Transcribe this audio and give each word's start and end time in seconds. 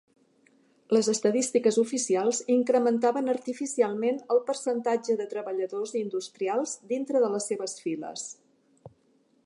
Les 0.95 1.07
estadístiques 1.11 1.75
oficials 1.81 2.39
incrementaven 2.53 3.29
artificialment 3.35 4.17
el 4.37 4.41
percentatge 4.49 5.17
de 5.21 5.29
treballadors 5.35 5.93
industrials 6.03 6.75
dintre 6.95 7.21
de 7.27 7.29
les 7.35 7.51
seves 7.53 7.77
files. 7.85 8.25